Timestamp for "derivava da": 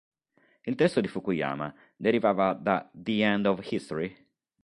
1.95-2.89